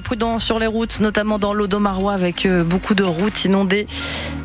prudents 0.00 0.38
sur 0.38 0.58
les 0.58 0.66
routes, 0.66 1.00
notamment 1.00 1.38
dans 1.38 1.52
l'Odomarois 1.52 2.14
avec 2.14 2.46
euh, 2.46 2.64
beaucoup 2.64 2.94
de 2.94 3.02
routes 3.02 3.44
inondées 3.44 3.86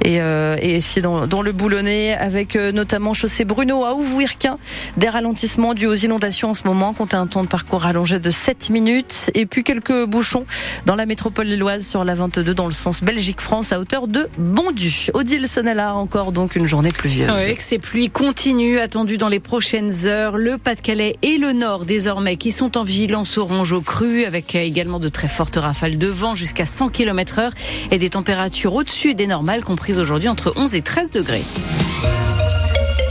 et, 0.03 0.21
euh, 0.21 0.57
et 0.61 0.77
ici 0.77 1.01
dans, 1.01 1.41
le 1.41 1.51
Boulonnais 1.51 2.13
avec 2.13 2.55
euh, 2.55 2.71
notamment 2.71 3.13
chaussée 3.13 3.45
Bruno 3.45 3.85
à 3.85 3.93
Ouvouirquin. 3.93 4.57
Des 4.99 5.07
ralentissements 5.07 5.73
dus 5.73 5.85
aux 5.85 5.95
inondations 5.95 6.49
en 6.49 6.53
ce 6.53 6.63
moment. 6.65 6.93
Comptez 6.93 7.15
un 7.15 7.25
temps 7.25 7.41
de 7.41 7.47
parcours 7.47 7.85
allongé 7.85 8.19
de 8.19 8.29
7 8.29 8.69
minutes 8.69 9.31
et 9.33 9.45
puis 9.45 9.63
quelques 9.63 10.05
bouchons 10.05 10.45
dans 10.85 10.95
la 10.95 11.05
métropole 11.05 11.47
lilloise 11.47 11.87
sur 11.87 12.03
la 12.03 12.15
22 12.15 12.53
dans 12.53 12.65
le 12.65 12.73
sens 12.73 13.01
Belgique-France 13.01 13.71
à 13.71 13.79
hauteur 13.79 14.07
de 14.07 14.27
Bondu. 14.37 15.07
Odile 15.13 15.47
Sonnella 15.47 15.95
encore 15.95 16.33
donc 16.33 16.57
une 16.57 16.67
journée 16.67 16.89
pluvieuse. 16.89 17.31
Oui, 17.33 17.55
que 17.55 17.63
ces 17.63 17.79
pluies 17.79 18.09
continuent 18.09 18.79
attendues 18.79 19.15
dans 19.15 19.29
les 19.29 19.39
prochaines 19.39 20.05
heures. 20.05 20.35
Le 20.35 20.57
Pas-de-Calais 20.57 21.15
et 21.21 21.37
le 21.37 21.53
Nord 21.53 21.85
désormais 21.85 22.35
qui 22.35 22.51
sont 22.51 22.77
en 22.77 22.83
vigilance 22.83 23.37
orange 23.37 23.71
au 23.71 23.79
cru 23.79 24.25
avec 24.25 24.53
également 24.53 24.99
de 24.99 25.07
très 25.07 25.29
fortes 25.29 25.55
rafales 25.55 25.95
de 25.95 26.07
vent 26.07 26.35
jusqu'à 26.35 26.65
100 26.65 26.89
km 26.89 27.39
heure 27.39 27.53
et 27.91 27.99
des 27.99 28.09
températures 28.09 28.75
au-dessus 28.75 29.15
des 29.15 29.27
normales 29.27 29.63
comprises 29.63 29.97
aujourd'hui 29.97 30.27
entre 30.27 30.51
11 30.57 30.75
et 30.75 30.81
13 30.81 31.11
degrés. 31.11 31.43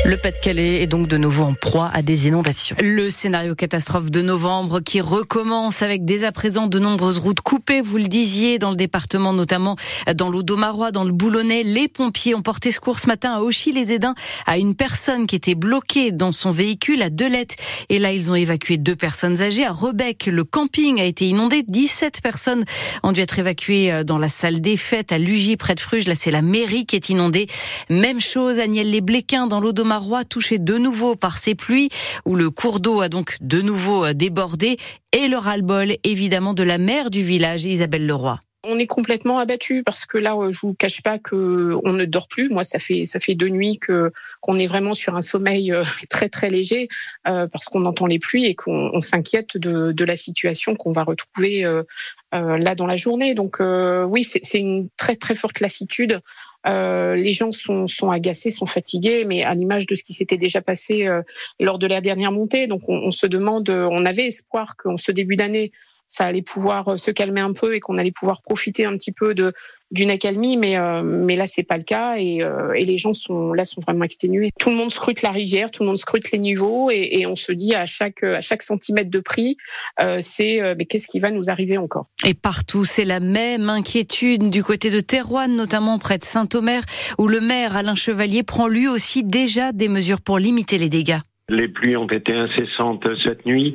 Le 0.09 0.17
Pas-de-Calais 0.17 0.81
est 0.81 0.87
donc 0.87 1.07
de 1.07 1.19
nouveau 1.19 1.43
en 1.43 1.53
proie 1.53 1.91
à 1.93 2.01
des 2.01 2.29
inondations. 2.29 2.77
Le 2.81 3.11
scénario 3.11 3.55
catastrophe 3.55 4.11
de 4.11 4.23
novembre 4.23 4.81
qui 4.81 5.03
recommence 5.03 5.83
avec 5.83 6.07
dès 6.07 6.25
à 6.25 6.33
présent 6.33 6.67
de 6.67 6.79
nombreuses 6.79 7.19
routes 7.19 7.43
coupées, 7.43 7.83
vous 7.83 7.99
le 7.99 8.05
disiez, 8.05 8.59
dans 8.59 8.71
le 8.71 8.77
département, 8.77 9.35
notamment 9.35 9.77
dans 10.15 10.31
l'Audomarois, 10.31 10.93
dans 10.93 11.05
le 11.05 11.13
Boulonnais. 11.13 11.63
Les 11.63 11.89
pompiers 11.89 12.35
ont 12.35 12.41
porté 12.41 12.73
secours 12.73 12.99
ce 12.99 13.07
matin 13.07 13.35
à 13.35 13.41
Auchy-les-Édins 13.41 14.15
à 14.47 14.57
une 14.57 14.75
personne 14.75 15.27
qui 15.27 15.37
était 15.37 15.55
bloquée 15.55 16.11
dans 16.11 16.33
son 16.33 16.53
véhicule 16.53 17.03
à 17.03 17.11
Delette. 17.11 17.57
Et 17.91 17.99
là, 17.99 18.11
ils 18.11 18.33
ont 18.33 18.35
évacué 18.35 18.79
deux 18.79 18.97
personnes 18.97 19.43
âgées. 19.43 19.67
À 19.67 19.73
Rebec, 19.73 20.25
le 20.33 20.45
camping 20.45 21.03
a 21.03 21.05
été 21.05 21.27
inondé. 21.27 21.65
17 21.69 22.23
personnes 22.23 22.65
ont 23.03 23.13
dû 23.13 23.21
être 23.21 23.39
évacuées 23.39 24.05
dans 24.07 24.17
la 24.17 24.31
salle 24.31 24.63
des 24.63 24.79
fêtes 24.79 25.13
à 25.13 25.19
Lugy, 25.19 25.59
près 25.59 25.75
de 25.75 25.81
Fruges. 25.81 26.09
Là, 26.09 26.15
c'est 26.15 26.31
la 26.31 26.41
mairie 26.41 26.87
qui 26.87 26.97
est 26.97 27.11
inondée. 27.11 27.47
Même 27.91 28.21
chose 28.21 28.59
à 28.59 28.67
Niel-les-Bléquins, 28.67 29.47
dans 29.47 29.61
l'Audomarois 29.61 29.98
Roi 29.99 30.25
touché 30.25 30.59
de 30.59 30.79
nouveau 30.79 31.17
par 31.17 31.39
ces 31.39 31.55
pluies, 31.55 31.89
où 32.25 32.35
le 32.35 32.51
cours 32.51 32.81
d'eau 32.81 33.01
a 33.01 33.09
donc 33.09 33.37
de 33.41 33.61
nouveau 33.61 34.05
euh, 34.05 34.15
débordé, 34.15 34.77
et 35.13 35.29
le 35.29 35.37
ras-le-bol 35.37 35.95
évidemment 36.05 36.55
de 36.55 36.63
la 36.63 36.79
mère 36.79 37.11
du 37.11 37.23
village, 37.23 37.65
Isabelle 37.65 38.07
Leroy. 38.07 38.41
On 38.71 38.79
est 38.79 38.87
complètement 38.87 39.39
abattu 39.39 39.83
parce 39.83 40.05
que 40.05 40.19
là, 40.19 40.37
je 40.51 40.59
vous 40.61 40.75
cache 40.75 41.03
pas 41.03 41.19
que 41.19 41.75
on 41.85 41.95
ne 41.95 42.05
dort 42.05 42.29
plus. 42.29 42.51
Moi, 42.51 42.65
ça 42.65 42.79
fait 42.79 43.07
ça 43.07 43.19
fait 43.19 43.35
deux 43.35 43.49
nuits 43.49 43.79
que 43.79 44.13
qu'on 44.43 44.59
est 44.59 44.67
vraiment 44.67 44.93
sur 44.93 45.17
un 45.17 45.23
sommeil 45.23 45.73
euh, 45.73 45.85
très 46.11 46.29
très 46.29 46.51
léger 46.51 46.89
euh, 47.27 47.47
parce 47.51 47.65
qu'on 47.65 47.87
entend 47.87 48.07
les 48.07 48.19
pluies 48.19 48.45
et 48.45 48.55
qu'on 48.55 49.01
s'inquiète 49.01 49.57
de, 49.57 49.93
de 49.93 50.05
la 50.05 50.19
situation 50.19 50.75
qu'on 50.75 50.91
va 50.91 51.03
retrouver 51.03 51.65
euh, 51.65 51.83
là 52.33 52.75
dans 52.75 52.87
la 52.87 52.97
journée. 52.97 53.35
Donc 53.35 53.61
oui, 53.61 54.23
c'est 54.23 54.61
une 54.61 54.91
très 54.99 55.17
très 55.17 55.35
forte 55.35 55.61
lassitude. 55.61 56.21
les 56.67 57.33
gens 57.33 57.53
sont, 57.53 57.87
sont 57.87 58.11
agacés, 58.11 58.51
sont 58.51 58.67
fatigués, 58.67 59.25
mais 59.27 59.45
à 59.45 59.55
l'image 59.55 59.87
de 59.87 59.95
ce 59.95 60.03
qui 60.03 60.13
s'était 60.13 60.37
déjà 60.37 60.61
passé 60.61 61.09
lors 61.59 61.79
de 61.79 61.87
la 61.87 62.03
dernière 62.03 62.33
montée. 62.33 62.67
Donc 62.67 62.81
on, 62.89 62.97
on 62.97 63.11
se 63.11 63.27
demande, 63.27 63.71
on 63.71 64.05
avait 64.05 64.27
espoir 64.27 64.77
qu'en 64.77 64.99
ce 64.99 65.11
début 65.11 65.37
d'année, 65.37 65.73
ça 66.09 66.25
allait 66.25 66.43
pouvoir 66.43 66.89
euh, 66.89 66.97
se 66.97 67.11
calmer 67.11 67.43
un 67.43 67.53
peu 67.53 67.75
et 67.75 67.81
qu'on 67.81 67.99
allait 67.99 68.13
pouvoir 68.13 68.43
profiter 68.43 68.87
un 68.87 68.95
petit 68.95 69.13
peu 69.13 69.35
de 69.35 69.53
d'une 69.91 70.11
accalmie, 70.11 70.59
mais 70.59 70.77
euh, 70.77 71.03
mais 71.03 71.35
là 71.35 71.47
c'est 71.47 71.63
pas 71.63 71.79
le 71.79 71.83
cas 71.83 72.17
et, 72.19 72.43
euh, 72.43 72.75
et 72.75 72.85
les 72.85 72.99
gens 72.99 73.15
sont 73.15 73.55
là 73.55 73.65
sont 73.65 73.81
vraiment 73.81 74.05
exténués. 74.05 74.51
Tout 74.59 74.69
le 74.69 74.77
monde 74.77 74.91
scrute 74.91 75.23
la 75.23 75.31
rivière, 75.31 75.71
tout 75.71 75.83
le 75.83 75.89
monde 75.89 75.99
scrute 75.99 76.31
les 76.31 76.39
niveaux 76.39 76.91
et, 76.91 77.25
on 77.27 77.37
se 77.37 77.53
dit 77.53 77.75
à 77.75 77.87
chaque 77.87 78.23
à 78.23 78.41
chaque 78.41 78.63
centimètre 78.63 79.11
de 79.11 79.21
prix, 79.21 79.57
c'est 80.21 80.61
mais 80.77 80.85
qu'est-ce 80.85 81.07
qui 81.07 81.21
va 81.21 81.31
nous 81.31 81.51
arriver 81.51 81.79
encore? 81.79 82.07
Et 82.27 82.35
partout, 82.35 82.85
c'est 82.85 83.05
la 83.05 83.21
même 83.21 83.69
inquiétude 83.69 84.51
du 84.51 84.63
côté 84.63 84.91
de 84.91 85.01
Terouane, 85.01 85.55
notamment 85.57 85.99
près 85.99 86.19
de 86.19 86.25
Saint-Omer, 86.25 86.83
où 87.19 87.29
le 87.29 87.41
maire 87.41 87.77
Alain 87.77 87.95
Chevalier 87.95 88.43
prend 88.43 88.67
lui 88.67 88.89
aussi 88.89 89.25
déjà 89.25 89.73
des 89.73 89.89
mesures 89.89 90.21
pour 90.21 90.39
limiter 90.39 90.79
les 90.79 90.89
dégâts. 90.89 91.21
Les 91.51 91.67
pluies 91.67 91.97
ont 91.97 92.07
été 92.07 92.35
incessantes 92.35 93.09
cette 93.25 93.47
nuit 93.47 93.75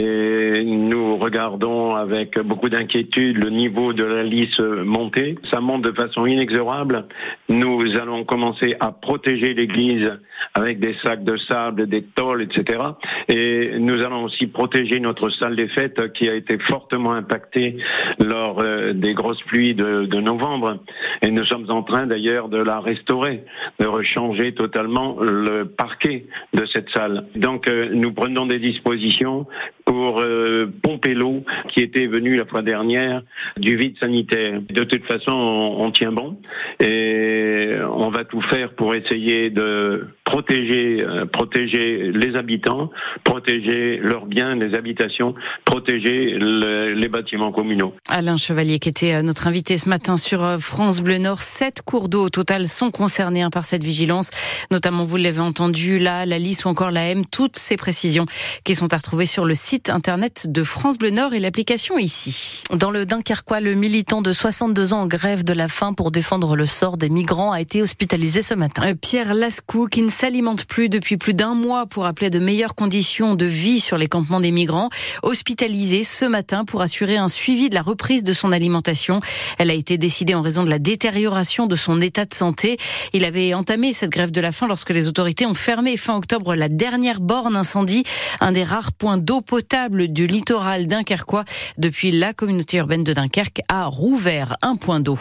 et 0.00 0.64
nous 0.64 1.18
regardons 1.18 1.94
avec 1.94 2.38
beaucoup 2.38 2.70
d'inquiétude 2.70 3.36
le 3.36 3.50
niveau 3.50 3.92
de 3.92 4.04
la 4.04 4.22
lisse 4.22 4.58
monter. 4.58 5.34
Ça 5.50 5.60
monte 5.60 5.82
de 5.82 5.92
façon 5.92 6.24
inexorable. 6.24 7.04
Nous 7.50 7.94
allons 8.00 8.24
commencer 8.24 8.74
à 8.80 8.90
protéger 8.92 9.52
l'église 9.52 10.18
avec 10.54 10.80
des 10.80 10.94
sacs 11.02 11.22
de 11.22 11.36
sable, 11.36 11.88
des 11.88 12.02
tôles, 12.02 12.40
etc. 12.40 12.80
Et 13.28 13.72
nous 13.78 14.00
allons 14.00 14.24
aussi 14.24 14.46
protéger 14.46 14.98
notre 14.98 15.28
salle 15.28 15.56
des 15.56 15.68
fêtes 15.68 16.14
qui 16.14 16.26
a 16.26 16.34
été 16.34 16.58
fortement 16.58 17.12
impactée 17.12 17.76
lors 18.18 18.60
euh, 18.60 18.94
des 18.94 19.12
grosses 19.12 19.42
pluies 19.42 19.74
de, 19.74 20.06
de 20.06 20.20
novembre. 20.20 20.78
Et 21.20 21.30
nous 21.30 21.44
sommes 21.44 21.70
en 21.70 21.82
train 21.82 22.06
d'ailleurs 22.06 22.48
de 22.48 22.56
la 22.56 22.80
restaurer, 22.80 23.44
de 23.78 23.84
rechanger 23.84 24.54
totalement 24.54 25.18
le 25.20 25.66
parquet 25.66 26.24
de 26.54 26.64
cette 26.64 26.88
salle. 26.88 27.09
Donc 27.34 27.68
euh, 27.68 27.88
nous 27.92 28.12
prenons 28.12 28.46
des 28.46 28.58
dispositions 28.58 29.46
pour 29.84 30.20
euh, 30.20 30.66
pomper 30.82 31.14
l'eau 31.14 31.44
qui 31.68 31.80
était 31.82 32.06
venue 32.06 32.36
la 32.36 32.44
fois 32.46 32.62
dernière 32.62 33.22
du 33.56 33.76
vide 33.76 33.98
sanitaire. 33.98 34.60
De 34.68 34.84
toute 34.84 35.04
façon, 35.04 35.32
on, 35.32 35.84
on, 35.84 35.90
tient 35.90 36.12
bon 36.12 36.38
et 36.78 37.76
on 37.92 38.10
va 38.10 38.24
tout 38.24 38.40
faire 38.42 38.74
pour 38.74 38.94
essayer 38.94 39.50
de 39.50 40.06
protéger, 40.30 41.02
euh, 41.02 41.26
protéger 41.26 42.12
les 42.12 42.36
habitants, 42.36 42.90
protéger 43.24 43.98
leurs 43.98 44.26
biens, 44.26 44.54
les 44.54 44.74
habitations, 44.74 45.34
protéger 45.64 46.38
le, 46.38 46.92
les 46.94 47.08
bâtiments 47.08 47.50
communaux. 47.50 47.94
Alain 48.08 48.36
Chevalier, 48.36 48.78
qui 48.78 48.88
était 48.88 49.14
euh, 49.14 49.22
notre 49.22 49.48
invité 49.48 49.76
ce 49.76 49.88
matin 49.88 50.16
sur 50.16 50.44
euh, 50.44 50.58
France 50.58 51.00
Bleu 51.00 51.18
Nord, 51.18 51.42
sept 51.42 51.82
cours 51.82 52.08
d'eau 52.08 52.26
au 52.26 52.30
total 52.30 52.68
sont 52.68 52.92
concernés 52.92 53.42
hein, 53.42 53.50
par 53.50 53.64
cette 53.64 53.82
vigilance, 53.82 54.30
notamment 54.70 55.02
vous 55.02 55.16
l'avez 55.16 55.40
entendu 55.40 55.98
là, 55.98 56.24
la 56.26 56.38
Lys 56.38 56.64
ou 56.64 56.68
encore 56.68 56.92
la 56.92 57.08
M, 57.08 57.24
toutes 57.26 57.56
ces 57.56 57.76
précisions 57.76 58.26
qui 58.64 58.76
sont 58.76 58.92
à 58.94 58.98
retrouver 58.98 59.26
sur 59.26 59.44
le 59.44 59.54
site 59.56 59.90
internet 59.90 60.46
de 60.48 60.62
France 60.62 60.96
Bleu 60.96 61.10
Nord 61.10 61.34
et 61.34 61.40
l'application 61.40 61.98
ici. 61.98 62.62
Dans 62.72 62.92
le 62.92 63.04
Dunkerquois, 63.04 63.60
le 63.60 63.74
militant 63.74 64.22
de 64.22 64.32
62 64.32 64.94
ans 64.94 65.00
en 65.00 65.06
grève 65.08 65.42
de 65.42 65.54
la 65.54 65.66
faim 65.66 65.92
pour 65.92 66.12
défendre 66.12 66.54
le 66.54 66.66
sort 66.66 66.96
des 66.96 67.08
migrants 67.08 67.50
a 67.50 67.60
été 67.60 67.82
hospitalisé 67.82 68.42
ce 68.42 68.54
matin. 68.54 68.94
Pierre 68.94 69.34
Lascou, 69.34 69.86
qui 69.86 70.02
ne 70.02 70.19
s'alimente 70.20 70.66
plus 70.66 70.90
depuis 70.90 71.16
plus 71.16 71.32
d'un 71.32 71.54
mois 71.54 71.86
pour 71.86 72.04
appeler 72.04 72.28
de 72.28 72.38
meilleures 72.38 72.74
conditions 72.74 73.36
de 73.36 73.46
vie 73.46 73.80
sur 73.80 73.96
les 73.96 74.06
campements 74.06 74.40
des 74.40 74.50
migrants, 74.50 74.90
hospitalisé 75.22 76.04
ce 76.04 76.26
matin 76.26 76.66
pour 76.66 76.82
assurer 76.82 77.16
un 77.16 77.28
suivi 77.28 77.70
de 77.70 77.74
la 77.74 77.80
reprise 77.80 78.22
de 78.22 78.34
son 78.34 78.52
alimentation. 78.52 79.22
Elle 79.56 79.70
a 79.70 79.72
été 79.72 79.96
décidée 79.96 80.34
en 80.34 80.42
raison 80.42 80.62
de 80.62 80.68
la 80.68 80.78
détérioration 80.78 81.66
de 81.66 81.74
son 81.74 82.02
état 82.02 82.26
de 82.26 82.34
santé. 82.34 82.76
Il 83.14 83.24
avait 83.24 83.54
entamé 83.54 83.94
cette 83.94 84.10
grève 84.10 84.30
de 84.30 84.42
la 84.42 84.52
faim 84.52 84.66
lorsque 84.68 84.90
les 84.90 85.08
autorités 85.08 85.46
ont 85.46 85.54
fermé 85.54 85.96
fin 85.96 86.18
octobre 86.18 86.54
la 86.54 86.68
dernière 86.68 87.20
borne 87.20 87.56
incendie, 87.56 88.02
un 88.40 88.52
des 88.52 88.62
rares 88.62 88.92
points 88.92 89.16
d'eau 89.16 89.40
potable 89.40 90.08
du 90.08 90.26
littoral 90.26 90.86
dunkerquois. 90.86 91.46
Depuis 91.78 92.10
la 92.10 92.34
communauté 92.34 92.76
urbaine 92.76 93.04
de 93.04 93.14
Dunkerque 93.14 93.62
a 93.68 93.86
rouvert 93.86 94.58
un 94.60 94.76
point 94.76 95.00
d'eau. 95.00 95.18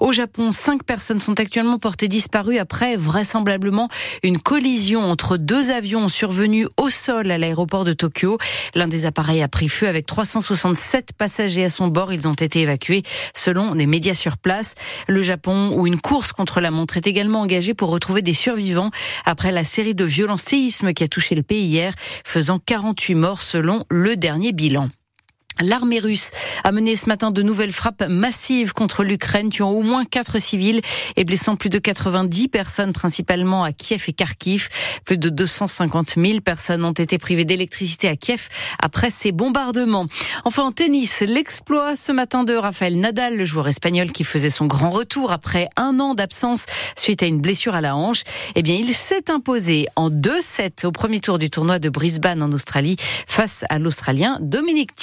Au 0.00 0.10
Japon, 0.10 0.50
cinq 0.50 0.82
personnes 0.82 1.20
sont 1.20 1.38
actuellement 1.38 1.78
portées 1.78 2.08
disparues 2.08 2.58
après 2.58 2.96
vraisemblablement 2.96 3.88
une 4.24 4.31
collision 4.38 5.02
entre 5.02 5.36
deux 5.36 5.70
avions 5.70 6.08
survenus 6.08 6.68
au 6.76 6.90
sol 6.90 7.30
à 7.30 7.38
l'aéroport 7.38 7.84
de 7.84 7.92
Tokyo. 7.92 8.38
L'un 8.74 8.88
des 8.88 9.06
appareils 9.06 9.42
a 9.42 9.48
pris 9.48 9.68
feu 9.68 9.88
avec 9.88 10.06
367 10.06 11.12
passagers 11.16 11.64
à 11.64 11.68
son 11.68 11.88
bord. 11.88 12.12
Ils 12.12 12.28
ont 12.28 12.34
été 12.34 12.60
évacués 12.60 13.02
selon 13.34 13.74
des 13.74 13.86
médias 13.86 14.14
sur 14.14 14.36
place. 14.36 14.74
Le 15.08 15.22
Japon, 15.22 15.72
où 15.74 15.86
une 15.86 16.00
course 16.00 16.32
contre 16.32 16.60
la 16.60 16.70
montre 16.70 16.96
est 16.96 17.06
également 17.06 17.40
engagée 17.40 17.74
pour 17.74 17.90
retrouver 17.90 18.22
des 18.22 18.34
survivants 18.34 18.90
après 19.24 19.52
la 19.52 19.64
série 19.64 19.94
de 19.94 20.04
violents 20.04 20.36
séismes 20.36 20.92
qui 20.92 21.04
a 21.04 21.08
touché 21.08 21.34
le 21.34 21.42
pays 21.42 21.64
hier, 21.64 21.94
faisant 22.24 22.58
48 22.58 23.14
morts 23.14 23.42
selon 23.42 23.84
le 23.90 24.16
dernier 24.16 24.52
bilan. 24.52 24.88
L'armée 25.62 25.98
russe 25.98 26.30
a 26.64 26.72
mené 26.72 26.96
ce 26.96 27.06
matin 27.06 27.30
de 27.30 27.42
nouvelles 27.42 27.72
frappes 27.72 28.04
massives 28.08 28.72
contre 28.72 29.04
l'Ukraine, 29.04 29.48
tuant 29.48 29.70
au 29.70 29.82
moins 29.82 30.04
quatre 30.04 30.40
civils 30.40 30.80
et 31.16 31.24
blessant 31.24 31.56
plus 31.56 31.70
de 31.70 31.78
90 31.78 32.48
personnes, 32.48 32.92
principalement 32.92 33.62
à 33.62 33.72
Kiev 33.72 34.04
et 34.08 34.12
Kharkiv. 34.12 34.68
Plus 35.04 35.18
de 35.18 35.28
250 35.28 36.14
000 36.16 36.40
personnes 36.40 36.84
ont 36.84 36.92
été 36.92 37.18
privées 37.18 37.44
d'électricité 37.44 38.08
à 38.08 38.16
Kiev 38.16 38.48
après 38.80 39.10
ces 39.10 39.32
bombardements. 39.32 40.06
Enfin, 40.44 40.64
en 40.64 40.72
tennis, 40.72 41.20
l'exploit 41.20 41.96
ce 41.96 42.12
matin 42.12 42.44
de 42.44 42.54
Rafael 42.54 42.98
Nadal, 42.98 43.36
le 43.36 43.44
joueur 43.44 43.68
espagnol 43.68 44.10
qui 44.10 44.24
faisait 44.24 44.50
son 44.50 44.66
grand 44.66 44.90
retour 44.90 45.32
après 45.32 45.68
un 45.76 46.00
an 46.00 46.14
d'absence 46.14 46.66
suite 46.96 47.22
à 47.22 47.26
une 47.26 47.40
blessure 47.40 47.74
à 47.74 47.80
la 47.80 47.96
hanche. 47.96 48.22
Eh 48.54 48.62
bien, 48.62 48.74
il 48.74 48.92
s'est 48.94 49.30
imposé 49.30 49.86
en 49.96 50.10
2-7 50.10 50.86
au 50.86 50.92
premier 50.92 51.20
tour 51.20 51.38
du 51.38 51.50
tournoi 51.50 51.78
de 51.78 51.88
Brisbane 51.88 52.42
en 52.42 52.50
Australie 52.52 52.96
face 53.26 53.64
à 53.68 53.78
l'Australien 53.78 54.38
Dominic 54.40 54.94
Thiem. 54.94 55.00